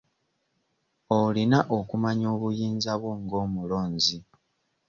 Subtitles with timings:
[1.19, 4.17] Olina okumanya obuyinza bwo ng'omulonzi.